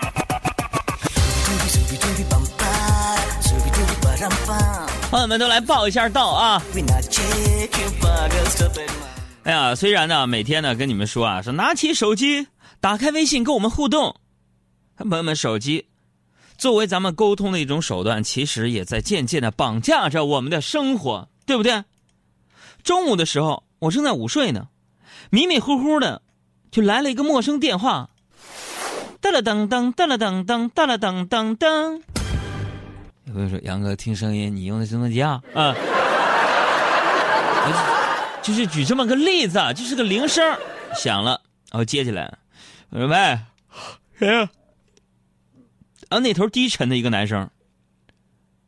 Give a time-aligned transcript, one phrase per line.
[5.10, 6.62] 朋友们都来报一下到啊！
[9.44, 12.48] 哎呀，虽然呢，每天呢跟你们说啊，说拿起手机，
[12.80, 14.16] 打开微信跟我们互动。
[14.98, 15.86] 朋友们，手机
[16.58, 21.84] 作为咱们沟通的一种手段，其实也在渐渐的绑架着我们的生活，对不对？
[22.82, 24.68] 中午的时候，我正在午睡呢，
[25.30, 26.22] 迷迷糊糊的
[26.70, 28.10] 就来了一个陌生电话，
[29.20, 31.94] 噔噔噔了噔噔噔了当当当。
[33.24, 35.74] 有朋友说：“杨哥，听声音你用的是诺基亚啊？”
[38.42, 40.56] 就是举这么个例子，就是个铃声
[40.94, 41.40] 响了，
[41.72, 42.38] 然后接起来，
[42.90, 43.40] 我说：“喂，
[44.18, 44.48] 谁呀？”
[46.10, 47.50] 啊，那头低沉的一个男生，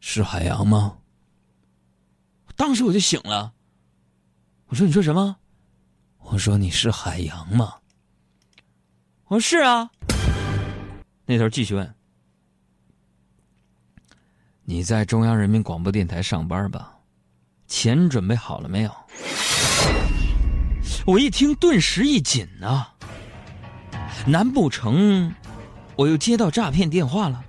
[0.00, 0.96] 是海洋吗？
[2.56, 3.52] 当时我就醒了，
[4.66, 5.36] 我说：“你说什么？”
[6.18, 7.74] 我说：“你是海洋吗？”
[9.28, 9.88] 我说：“是啊。”
[11.30, 11.94] 那头继续问。
[14.64, 16.90] 你在中央人民广播电台上班吧？
[17.66, 18.90] 钱准备好了没有？
[21.04, 22.86] 我一听，顿时一紧呐。
[24.26, 25.30] 难不成
[25.96, 27.44] 我又接到诈骗电话了？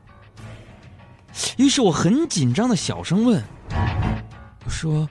[1.56, 3.42] 于是我很紧张的小声问
[4.66, 5.08] ：“我说，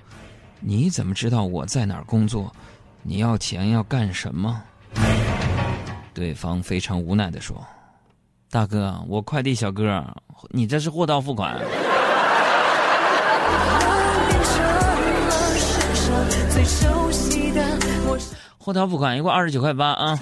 [0.60, 2.54] 你怎么知道我在哪儿工作？
[3.02, 4.62] 你要钱要干什么？”
[6.12, 7.66] 对方非常无奈的说
[8.50, 10.02] ：“大哥，我快递小哥，
[10.50, 11.54] 你这是货到付款。”
[18.58, 20.18] 货到付款，一共二十九块八啊！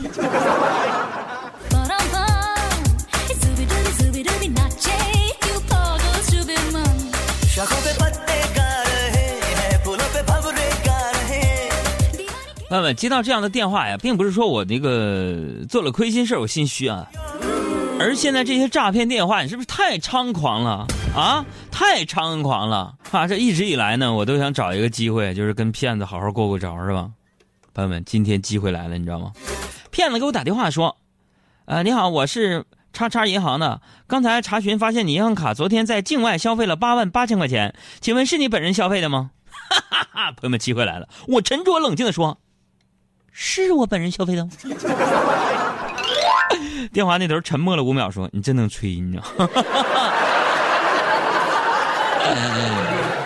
[12.69, 15.37] 朋友们，接到这样的电话呀，并不是说我那个
[15.69, 17.09] 做了亏心事我心虚啊，
[17.99, 21.45] 而现在这些诈骗电话，你是不是太猖狂了啊？
[21.71, 23.27] 太猖狂了啊！
[23.27, 27.11] 这一直以来呢，我都想找一个机会，就是跟骗子好好过过招，是吧？
[27.73, 29.33] 朋友们，今天机会来了，你知道吗？
[29.91, 30.99] 骗子给我打电话说
[31.65, 39.31] ：“呃，你好，我是叉叉银行的，刚才查询发现你银行卡昨天在境外消费了八万八千块钱，请问是你本人消费的吗？”
[39.71, 40.33] 哈哈哈！
[40.33, 42.39] 朋友们，机会来了，我沉着冷静的说
[43.33, 44.47] ：“是我本人消费的。”
[46.93, 49.23] 电话那头沉默了五秒，说：“你真能吹呢。”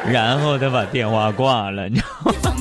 [0.06, 2.02] 然后他把电话挂了，你知
[2.42, 2.54] 道？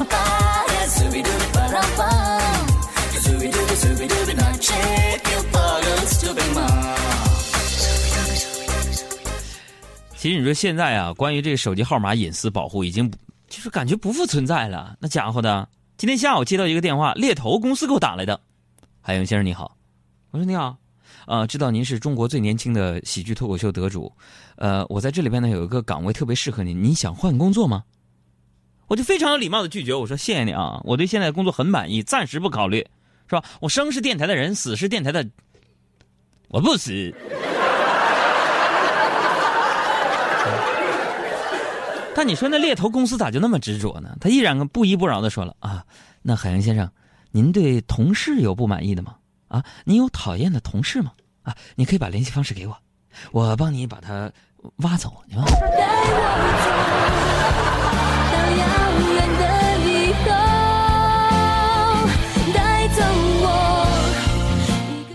[10.15, 13.09] 其实你说现在啊，关于这个手机号码隐私保护，已经
[13.47, 14.93] 就是感觉不复存在了。
[14.99, 15.65] 那家伙的，
[15.97, 18.37] 今天下午接到一个电话，猎头公司给我打来的。
[19.01, 19.77] 海英先生你好，
[20.31, 20.75] 我说你好，
[21.29, 24.11] 啊，知道您是中国最年轻的喜剧脱口秀得主，
[24.55, 27.83] 呃，我在这里边呢有一个岗位特别适合您，你想换工作吗？
[28.87, 32.79] 我就非常有礼貌的拒绝，我说谢谢你啊，我对现在的工作很满意，暂时不考虑，
[33.27, 33.43] 是吧？
[33.61, 35.23] 我生是电台的人，死是电台的，
[36.47, 37.13] 我不死。
[42.15, 44.17] 但你说那猎头公司咋就那么执着呢？
[44.19, 45.85] 他依然不依不饶的说了啊，
[46.23, 46.89] 那海洋先生，
[47.29, 49.13] 您对同事有不满意的吗？
[49.49, 51.11] 啊，你有讨厌的同事吗？
[51.43, 52.77] 啊，你可以把联系方式给我，
[53.31, 54.31] 我帮你把他
[54.77, 55.45] 挖走，行吗？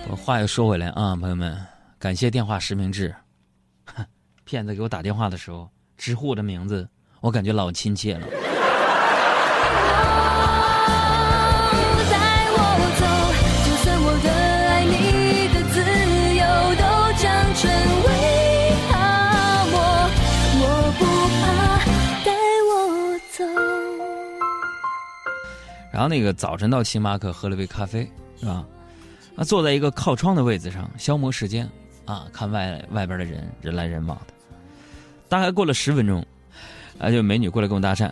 [0.09, 1.56] 我话又说回来啊，朋友们，
[1.99, 3.15] 感谢电话实名制，
[4.45, 5.69] 骗子给我打电话的时候。
[5.97, 6.89] 直呼我的名字，
[7.21, 8.27] 我感觉老亲切了。
[25.94, 28.66] 然后那个早晨到星巴克喝了杯咖啡，是吧？
[29.37, 31.71] 啊，坐在一个靠窗的位子上消磨时间，
[32.04, 34.34] 啊，看外外边的人人来人往的。
[35.28, 36.27] 大概过了十分钟，
[36.98, 38.10] 啊，就美女过来跟我搭讪。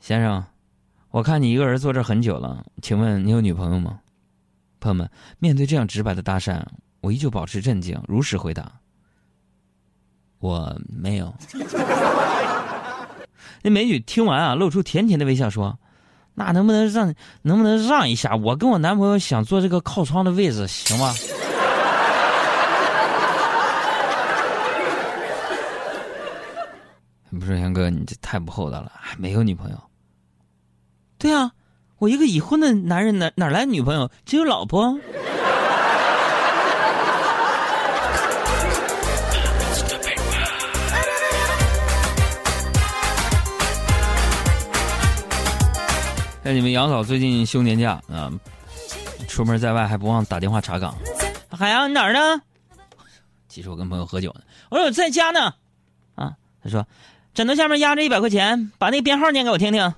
[0.00, 0.42] 先生，
[1.10, 4.00] 我看你一个人坐这很久了，请问你有女朋友吗？
[4.80, 6.62] 朋友们，面对这样直白的搭讪，
[7.02, 8.72] 我依旧保持镇静，如实回答：
[10.38, 11.34] 我没有。
[13.62, 15.78] 那美女听完啊，露出甜甜的微笑，说
[16.34, 18.34] ：“那能不能让能不能让一下？
[18.36, 21.14] 我跟我男朋友想坐这个靠窗的位置，行吗？”
[27.38, 29.76] 不是杨哥，你这太不厚道了，还没有女朋友。
[31.18, 31.52] 对啊，
[31.98, 34.10] 我一个已婚的男人，哪哪来女朋友？
[34.26, 34.98] 只有老婆。
[46.44, 48.30] 那你们杨嫂最近休年假啊，
[49.28, 50.94] 出门在外还不忘打电话查岗。
[51.50, 52.42] 海洋，你哪儿呢？
[53.48, 54.40] 其实我跟朋友喝酒呢。
[54.68, 55.54] 我说我在家呢。
[56.16, 56.84] 啊，他说，
[57.32, 59.94] 枕头下面压着一百块钱，把那个编号念给我听听。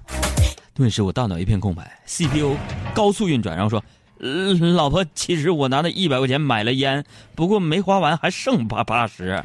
[0.75, 2.57] 顿时我大脑一片空白，CPU
[2.95, 3.83] 高速运转，然后说。
[4.21, 7.05] 呃，老婆，其实我拿那一百块钱买了烟，
[7.35, 9.43] 不过没花完，还剩八八十。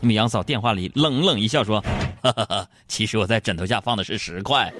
[0.00, 1.80] 你们杨嫂电话里冷冷一笑说
[2.22, 4.72] ：“哈哈哈，其实我在枕头下放的是十块。”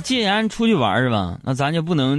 [0.00, 1.38] 既然出去玩是吧？
[1.42, 2.18] 那咱就不能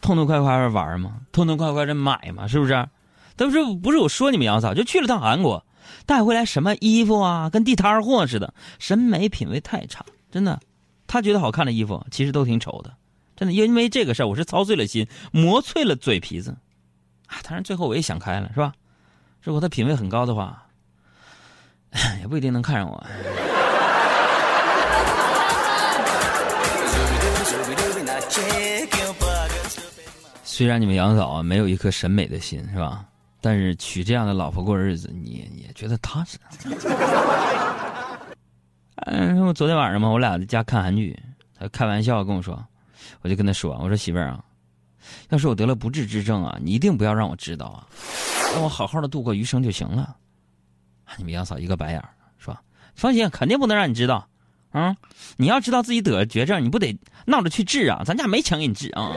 [0.00, 1.20] 痛痛快快玩吗？
[1.32, 2.88] 痛痛快快的买嘛，是不是？
[3.36, 5.64] 都是不是我说你们杨嫂，就去了趟韩国。
[6.06, 7.48] 带回来什么衣服啊？
[7.50, 10.60] 跟地摊货似的，审美品味太差，真的。
[11.06, 12.92] 他觉得好看的衣服，其实都挺丑的，
[13.36, 13.52] 真的。
[13.52, 16.56] 因为这个事儿，我是操碎了心，磨碎了嘴皮子。
[17.26, 18.72] 啊，当然最后我也想开了，是吧？
[19.42, 20.66] 如果他品味很高的话，
[22.20, 23.06] 也不一定能看上我。
[30.60, 33.06] 虽然你们杨嫂啊，没有一颗审美的心，是吧？
[33.40, 36.36] 但是娶这样的老婆过日子，你也觉得踏实。
[39.06, 41.18] 嗯， 我昨天晚上嘛，我俩在家看韩剧，
[41.58, 42.62] 他开玩笑跟我说，
[43.22, 44.44] 我就跟他说：“我说媳妇儿啊，
[45.30, 47.88] 要是我得了不治之症啊，你一定不要让我知道啊，
[48.52, 50.14] 让我好好的度过余生就行了。”
[51.16, 52.54] 你们杨嫂一个白眼儿说
[52.94, 54.28] ：“放心，肯定不能让你知道。
[54.72, 54.94] 啊，
[55.38, 58.02] 你要知道自己得了绝症，你不得闹着去治啊？
[58.04, 59.16] 咱家没钱给你治啊。”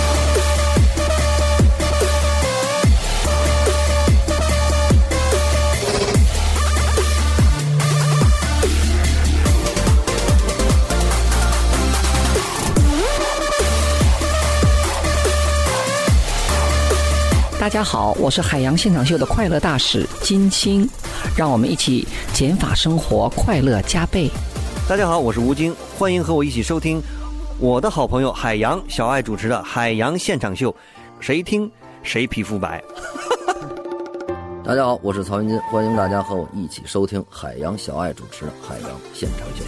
[17.61, 20.89] 大家好，我是海洋现场秀的快乐大使金青，
[21.37, 24.31] 让我们一起减法生活，快乐加倍。
[24.89, 26.99] 大家好，我是吴京，欢迎和我一起收听
[27.59, 30.75] 我的好朋友海洋小爱主持的海洋现场秀，
[31.19, 31.71] 谁听
[32.01, 32.83] 谁皮肤白。
[34.63, 39.65] 大家好，我是曹云金，欢迎大家和我一起收听海洋小爱主持的海洋现场秀。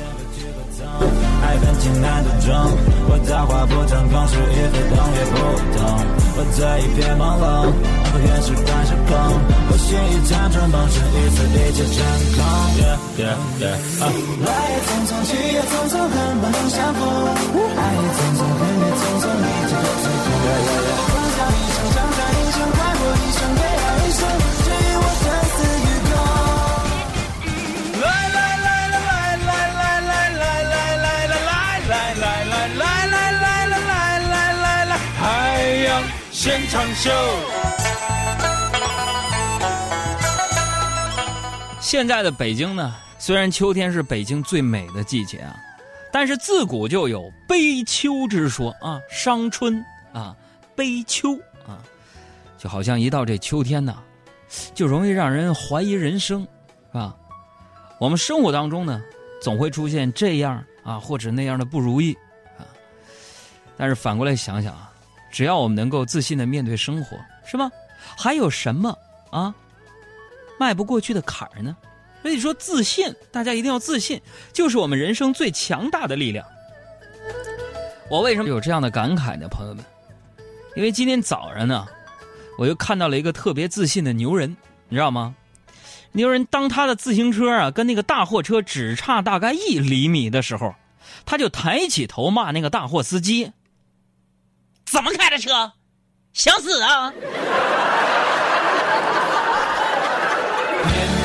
[1.42, 2.70] 爱很简单的装，
[3.10, 5.36] 我大话不张狂，是越懂越不
[5.74, 5.82] 懂。
[6.36, 7.74] 我在一片朦胧，
[8.14, 9.18] 和原始开始碰，
[9.66, 12.00] 我心一场春梦，是一次一切真
[12.38, 12.46] 空。
[14.46, 17.02] 来也匆匆，去也匆匆，恨不能相逢。
[17.78, 20.93] 爱也匆匆，恨也匆匆，一切都随风。
[20.93, 20.93] 放
[36.44, 37.10] 现场秀。
[41.80, 45.56] 现在的北京呢，虽然秋天是北京最美的季节啊，
[46.12, 50.36] 但是自古就有悲秋之说啊，伤春啊，
[50.76, 51.34] 悲秋
[51.66, 51.80] 啊，
[52.58, 53.98] 就好像一到这秋天呢，
[54.74, 57.16] 就容易让人怀疑人生，是吧？
[58.02, 59.02] 我们生活当中呢，
[59.42, 62.14] 总会出现这样啊或者那样的不如意
[62.58, 62.68] 啊，
[63.78, 64.90] 但是反过来想想啊。
[65.34, 67.72] 只要我们能够自信的面对生活，是吗？
[68.16, 68.96] 还有什么
[69.32, 69.54] 啊
[70.60, 71.76] 迈不过去的坎儿呢？
[72.22, 74.22] 所以说，自信，大家一定要自信，
[74.54, 76.46] 就是我们人生最强大的力量。
[78.10, 79.84] 我为什么有这样的感慨呢，朋友们？
[80.76, 81.88] 因为今天早上呢，
[82.60, 84.56] 我又看到了一个特别自信的牛人，
[84.88, 85.34] 你知道吗？
[86.12, 90.76] 牛人当他的自行车啊跟那个大货车只差大概一厘米的时候，
[91.26, 93.52] 他就抬起头骂那个大货司机。
[94.94, 95.72] 怎么开的车？
[96.34, 97.10] 想死啊！
[97.10, 97.24] 面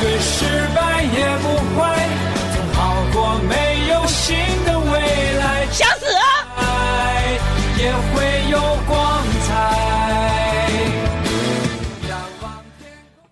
[0.01, 1.49] 对失败也不
[1.79, 2.09] 坏，
[2.55, 2.81] 总好
[3.13, 4.35] 过没有新
[4.65, 4.93] 的未
[5.35, 5.67] 来。
[5.71, 6.25] 想死啊！
[7.79, 8.59] 也会有
[8.89, 9.51] 光彩。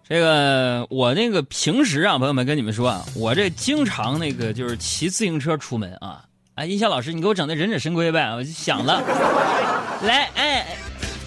[0.06, 6.22] 这个我那个平时啊，朋友们跟你们说啊，我这经常那个就是骑自行车出门啊。
[6.56, 9.02] 哎，音效老师，你给我整的忍者神龟呗，我就想了。
[10.04, 10.66] 来，哎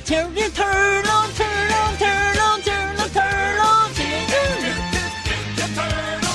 [0.04, 3.30] ，turn turn turn turn turn turn turn。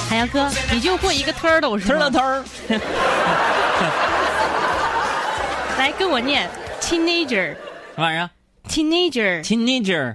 [0.08, 2.44] 海洋哥，你就会一个 turtle 是吗？turtle。
[5.76, 6.48] 来，跟我念
[6.80, 7.52] teenager。
[7.52, 8.30] 什么玩意儿
[8.68, 9.42] ？teenager。
[9.42, 10.14] teenager。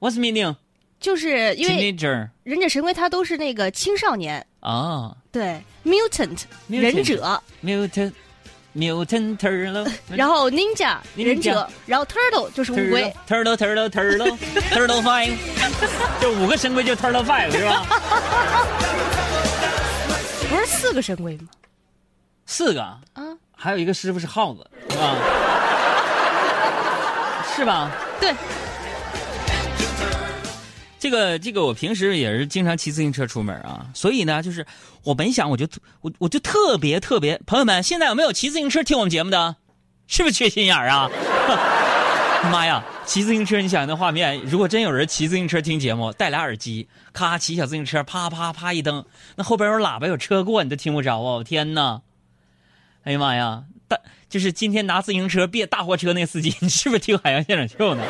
[0.00, 0.56] What's meaning？
[1.00, 8.12] 就是因为 teenager 忍者神龟它都是那个青少年，啊对，mutant 忍者，，mutant
[8.76, 14.38] mutant turtle，然后 ninja 忍者，然后 turtle 就是乌龟，turtle turtle turtle
[14.70, 15.32] turtle five，
[16.20, 17.86] 就五个神龟就 turtle five 是吧？
[20.50, 21.48] 不是四个神龟吗？
[22.44, 23.22] 四个，啊，
[23.56, 25.16] 还有一个师傅是耗子，是吧？
[27.56, 27.90] 是吧？
[28.20, 28.34] 对，
[31.02, 34.64] 这个这个，我平时也是经常骑自行车出门啊，所以呢，就是
[35.02, 35.66] 我本想我就
[36.00, 39.56] 我我就特别特别，朋友们，现在有没有骑自行车听我们节目的？
[40.06, 41.10] 是不是缺心眼儿啊？
[42.52, 49.04] 妈呀，骑自行车，你想那画面，如果真有人骑自行车听节目，戴俩耳机，咔骑小自行车，啪啪啪一蹬，
[49.34, 51.32] 那后边有喇叭有车过，你都听不着啊！
[51.38, 52.02] 我天哪！
[53.02, 58.04] 哎呀妈呀，大就是今天拿自行车别大货车那司机，你是不是听海洋现场秀呢？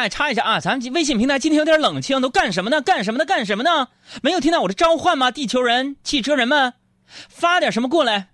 [0.00, 2.80] 哎，插一下啊，咱微信平台今天有点冷清，都干什么呢？
[2.80, 3.26] 干什么呢？
[3.26, 3.88] 干什么呢？
[4.22, 5.30] 没有听到我的召唤吗？
[5.30, 6.72] 地球人、汽车人们，
[7.28, 8.28] 发点什么过来？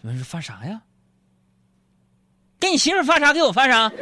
[0.00, 0.80] 你们是发啥呀？
[2.58, 3.32] 给你媳妇发啥？
[3.32, 3.92] 给我发啥？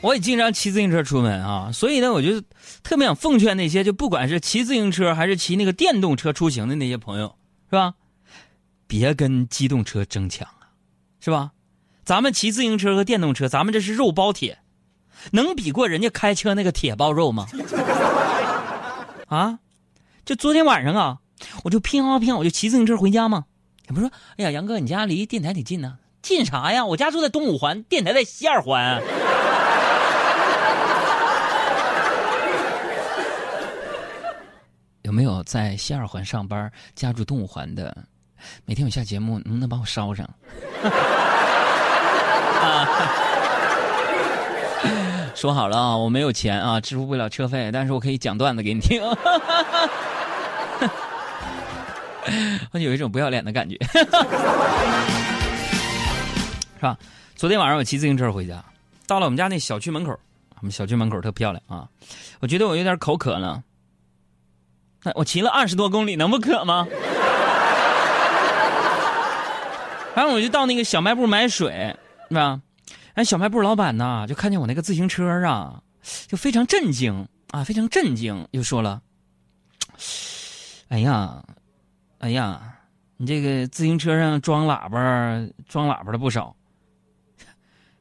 [0.00, 2.40] 我也经常骑自行车出门啊，所以呢，我就
[2.82, 7.36] 特别想奉劝那些就不管是骑自行车还是骑那个电动车出行的那些朋友，
[7.68, 7.92] 是吧？
[8.86, 10.48] 别跟机动车争抢，
[11.24, 11.52] 是吧？
[12.04, 14.58] 咱们骑自行车和电动车，咱们这是肉包铁，
[15.32, 17.46] 能比过人家开车那个铁包肉吗？
[19.28, 19.58] 啊，
[20.26, 21.16] 就昨天晚上啊，
[21.62, 23.46] 我就拼啊拼，我就骑自行车回家嘛。
[23.88, 26.84] 也不是说，哎呀，杨哥，你家离电台挺近呢、近啥呀？
[26.84, 29.00] 我家住在东五环，电台在西二环。
[35.04, 37.96] 有没有在西二环上班、家住东五环的？
[38.66, 40.28] 每天我下节目，能不能帮我捎上？
[45.34, 49.02] 说好了啊，我没有钱啊，支付不了车费，但是我可以讲段子给你听。
[52.72, 53.76] 我 有一种不要脸的感觉，
[56.76, 56.96] 是吧？
[57.34, 58.64] 昨天晚上我骑自行车回家，
[59.06, 60.12] 到了我们家那小区门口，
[60.60, 61.86] 我们小区门口特漂亮啊，
[62.40, 63.62] 我觉得我有点口渴了。
[65.14, 66.86] 我骑了二十多公里，能不渴吗？
[70.14, 71.94] 然后我就到那个小卖部买水，
[72.28, 72.60] 是吧？
[73.14, 75.80] 哎，小卖部老板呐，就看见我那个自行车啊，
[76.26, 79.00] 就非常震惊啊，非常震惊，又说了
[80.88, 81.40] ：“哎呀，
[82.18, 82.60] 哎呀，
[83.16, 84.98] 你这个自行车上装喇叭，
[85.68, 86.56] 装喇叭的不少。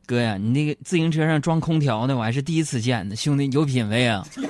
[0.07, 4.25] 哥呀，你那个自行车上装空调的，我还是第一次见呢，兄弟有品位啊！”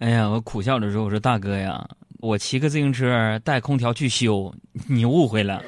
[0.00, 4.52] 哎呀，我苦笑着说：“我说大哥呀，我骑个自行车带空调去修，
[4.88, 5.62] 你误会了。”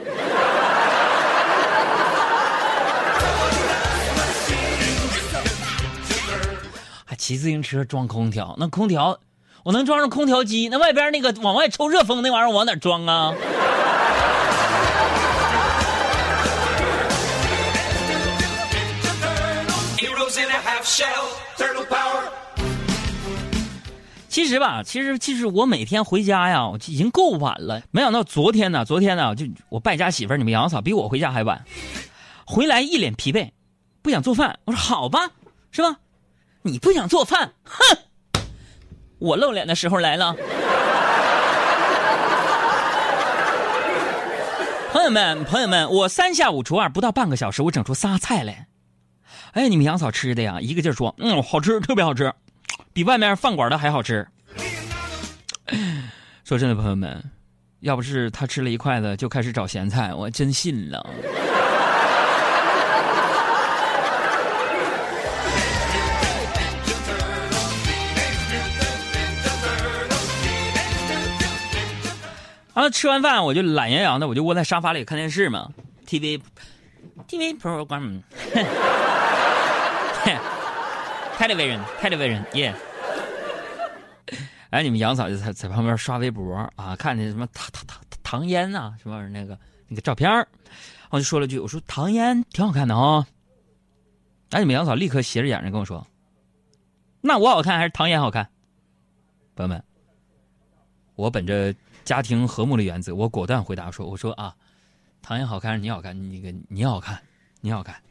[7.21, 8.57] 骑自行车装空调？
[8.59, 9.21] 那空调
[9.63, 10.71] 我能装上空调机？
[10.71, 13.35] 那外边那个往外抽热风那玩意儿，往哪装啊？
[24.31, 27.83] 其实吧，其实其实我每天回家呀，我已经够晚了。
[27.91, 31.63] 没想到昨天呢，昨天呢，就我败家媳妇儿，你们杨嫂比我回家还晚，
[32.47, 33.51] 回来一脸疲惫，
[34.01, 34.59] 不想做饭。
[34.65, 35.31] 我说好吧，
[35.71, 35.97] 是吧？
[36.63, 37.97] 你不想做饭，哼！
[39.19, 40.37] 我露脸的时候来了。
[44.93, 48.67] 朋友们，朋友们，我三下五除二，不到半个小时，我整出仨菜来。
[49.53, 52.33] 哎，你们杨嫂吃的呀，一个劲儿说，嗯，好吃，特别好吃。
[52.93, 54.27] 比外面饭馆的还好吃。
[56.45, 57.25] 说真的，朋友们，
[57.81, 61.09] 要不是他吃了一筷子就开始找咸菜，我真信了。
[72.81, 75.71] 然后，吃完饭我就懒洋洋的，我就窝在沙发里看电视嘛
[76.07, 76.41] ，TV
[77.29, 78.23] TV program。
[81.37, 82.73] television television yeah。
[84.71, 90.49] 哎，你们杨嫂就在在旁边刷微博啊，看见什么唐唐唐唐嫣啊，什么玩意儿那个那个照片儿
[91.11, 93.27] 我就说了句，我说唐嫣挺好看的啊、
[94.53, 96.07] 哎，你们杨嫂立刻斜着眼睛跟我说，
[97.21, 98.49] 那我好看还是唐嫣好看？
[99.55, 99.85] 朋友们，
[101.21, 104.57] 我本着家庭和睦的原则我果断回答说我说啊
[105.21, 107.23] 唐嫣好看你好看你个你好看
[107.61, 108.03] 你好看。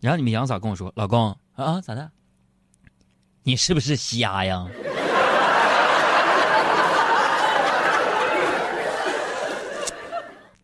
[0.00, 2.10] 然后你们杨嫂跟我说老公啊咋的？
[3.42, 4.66] 你是不是瞎呀？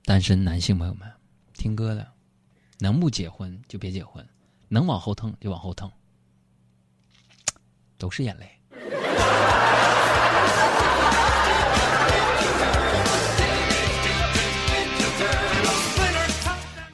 [0.06, 1.06] 单身男性朋友们
[1.52, 2.10] 听哥的
[2.78, 4.26] 能不结婚就别结婚
[4.68, 5.90] 能往后腾就往后腾
[7.98, 8.55] 都是眼泪。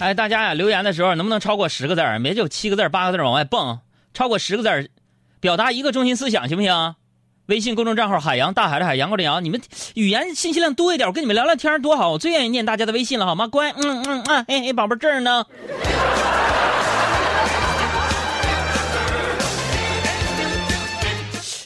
[0.02, 2.18] 哎，大家呀，留言的时候能不能超过十个字儿？
[2.20, 3.78] 别就七个字儿、八个字儿往外蹦，
[4.12, 4.88] 超过十个字儿，
[5.38, 6.96] 表达一个中心思想，行不行？
[7.46, 9.62] 微信公众账号“海洋大海的海洋高林阳”，你们
[9.94, 12.10] 语言信息量多一点，我跟你们聊聊天多好。
[12.10, 13.46] 我最愿意念大家的微信了，好吗？
[13.46, 15.46] 乖，嗯嗯啊，哎哎，宝贝儿这儿呢。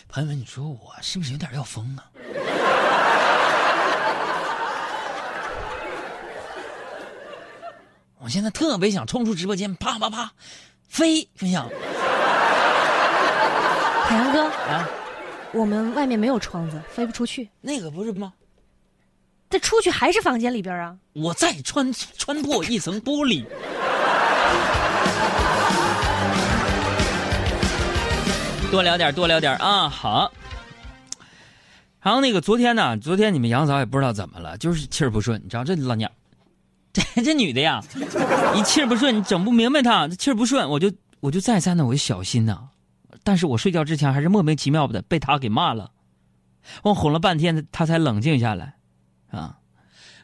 [0.09, 2.05] 朋友们，你说我是不是有点要疯啊？
[8.19, 10.33] 我现在特别想冲出直播间，啪啪啪，
[10.89, 11.69] 飞飞想
[14.05, 14.89] 海洋哥，啊，
[15.53, 17.51] 我们外面没有窗子，飞不出去。
[17.61, 18.33] 那个不是吗？
[19.51, 20.97] 这出去还是房间里边啊？
[21.13, 23.45] 我再穿穿破一层玻璃。
[28.71, 29.89] 多聊点，多聊点啊！
[29.89, 30.33] 好。
[32.01, 35.41] 然后那个昨天呢，昨天你们杨嫂也不知道怎么了，就是气儿不顺。
[35.45, 36.11] 你知道这老娘，
[36.97, 37.83] 这 这女的呀，
[38.57, 42.71] 一气儿不顺，你整不明白她，这气儿不顺，我就我就再三的我就小心呐。
[43.23, 45.91] 但是我睡觉之前还是莫名其妙的被她给骂了，
[46.83, 48.77] 我哄了半天，她才冷静下来，
[49.31, 49.59] 啊，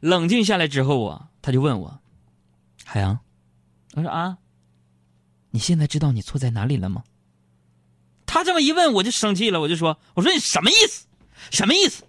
[0.00, 2.00] 冷静下来之后啊，她就问我，
[2.84, 3.18] 海洋，
[3.94, 4.38] 我说啊，
[5.50, 7.04] 你现在知道你错在哪里了吗？
[8.24, 11.06] 他这么一问，我就生气了，我就说：“我说你什么意思？
[11.50, 12.02] 什么意思？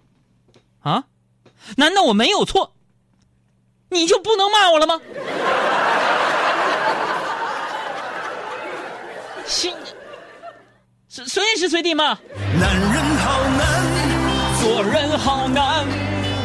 [0.80, 1.04] 啊？
[1.76, 2.73] 难道我没有错？
[3.94, 5.00] 你就不能骂我了吗？”
[9.46, 9.76] 心，
[11.10, 12.18] 随随时随地骂。
[12.60, 13.84] 男人好难，
[14.62, 15.86] 做人好难，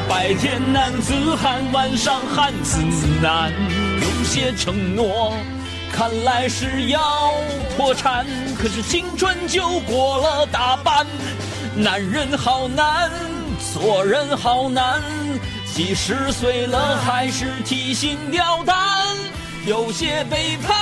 [0.09, 2.81] 白天男子汉，晚上汉子
[3.23, 3.53] 难。
[4.01, 5.33] 有些承诺，
[5.93, 7.33] 看来是要
[7.77, 8.27] 破产，
[8.61, 11.07] 可是青春就过了大半。
[11.77, 13.09] 男人好难，
[13.73, 15.01] 做人好难，
[15.79, 18.77] 几十岁了还是提心吊胆。
[19.65, 20.77] 有些背叛，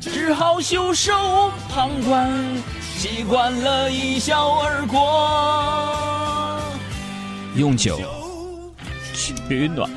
[0.00, 2.30] 只好袖手旁观，
[2.96, 6.62] 习惯了一笑而过。
[7.56, 7.98] 用酒
[9.12, 9.90] 取暖，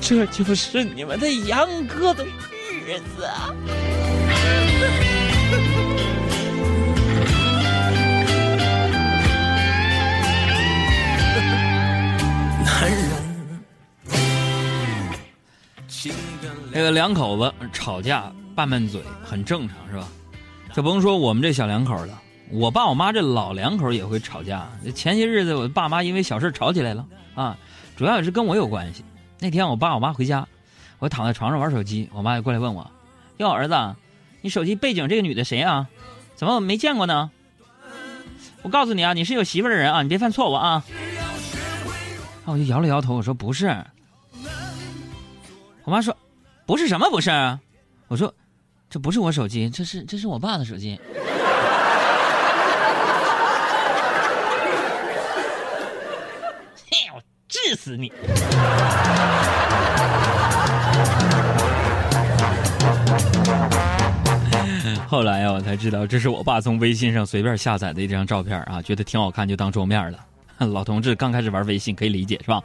[0.00, 3.28] 这就是你们的杨哥的日子
[16.72, 20.08] 这个两口子吵架拌拌嘴很正常，是吧？
[20.74, 24.68] 就甭说我们这小两口了，我爸我妈这老两口也会吵架。
[24.94, 27.56] 前些日子我爸妈因为小事吵起来了啊，
[27.96, 29.04] 主要也是跟我有关系。
[29.38, 30.46] 那天我爸我妈回家，
[30.98, 32.90] 我躺在床上玩手机，我妈就过来问我
[33.38, 33.74] ：“哟，儿子，
[34.42, 35.86] 你手机背景这个女的谁啊？
[36.34, 37.30] 怎么我没见过呢？”
[38.62, 40.84] 我告诉你啊，你是有媳妇的人啊，你别犯错误啊。
[42.44, 43.74] 然 后我就摇了摇头，我说不是。
[45.84, 46.16] 我妈说
[46.66, 47.30] ：“不是什么不是？”
[48.08, 48.34] 我说
[48.90, 51.00] ：“这不是我手机，这是这是我爸的手机。
[56.90, 58.12] ”嘿，我治死你！
[65.08, 70.18] 后来呀，我才知道这是我爸从微信上随便下载的一张照片啊，觉得挺好看就当桌面了。
[70.72, 72.62] 老同志刚开始玩微信可以理解是吧？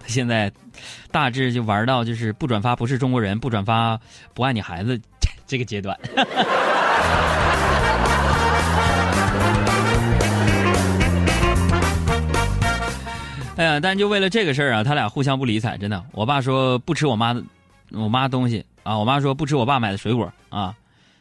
[0.00, 0.50] 他现在
[1.10, 3.98] 大致就玩到就是不转发不是中国人，不转发
[4.34, 5.00] 不爱你孩子
[5.46, 5.96] 这个阶段。
[13.54, 16.04] 哎呀，但就为了这个事儿啊，他俩互相不理睬，真的。
[16.12, 17.44] 我爸说不吃我妈的
[17.92, 20.74] 我妈东西啊，我妈说不吃我爸买的水果啊，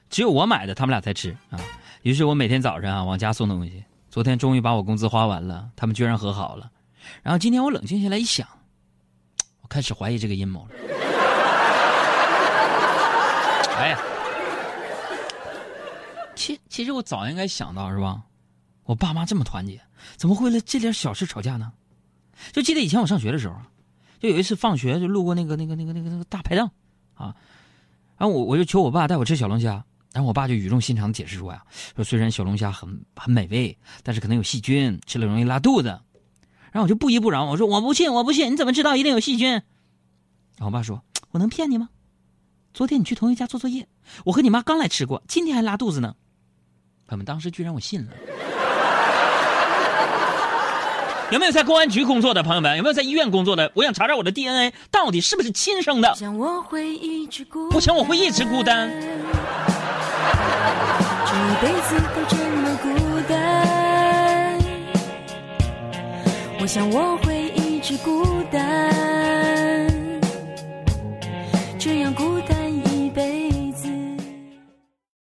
[0.09, 1.59] 只有我买的他们俩才吃啊。
[2.01, 3.83] 于是我每天早上啊往家送东西。
[4.11, 6.69] 昨天终于把我工资花完了，他们居然和好了。
[7.23, 8.45] 然后今天我冷静下来一想，
[9.61, 10.71] 我开始怀疑这个阴谋了。
[13.79, 13.97] 哎呀，
[16.35, 18.21] 其其实我早应该想到是吧？
[18.83, 19.81] 我爸妈这么团结，
[20.17, 21.71] 怎么会为了这点小事吵架呢？
[22.51, 23.55] 就记得以前我上学的时候，
[24.19, 26.69] 就有一次放学就路过那个那个那个那个那个大排档，
[27.13, 27.33] 啊，
[28.17, 29.85] 然后我我就求我爸带我吃小龙虾。
[30.13, 31.63] 然后我爸就语重心长的解释说呀，
[31.95, 35.87] 说虽然小龙虾很很美味，但是可能有细菌，吃了容易拉肚子。
[36.71, 39.51] 然后我就不依不饶，我说我不信，我不信，你怎么知道一定有细菌？
[39.51, 39.61] 然
[40.59, 41.89] 后我爸说，我能骗你吗？
[42.73, 43.87] 昨天你去同学家做作业，
[44.25, 46.15] 我和你妈刚来吃过，今天还拉肚子呢。
[47.07, 48.11] 朋友们，当时居然我信了。
[51.31, 52.75] 有没有在公安局工作的朋友们？
[52.75, 53.71] 有没有在医院工作的？
[53.75, 56.09] 我想查查我的 DNA 到底是不是亲生的。
[56.09, 58.89] 我想我会一直孤，不想我会一直孤单。
[61.33, 62.85] 一辈子都这么孤
[63.29, 64.57] 单，
[66.59, 68.90] 我想我会一直孤单。